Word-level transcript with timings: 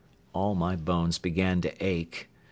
All 0.33 0.55
my 0.55 0.75
bones 0.75 1.19
began 1.19 1.61
to 1.61 1.69
ache. 1.85 2.27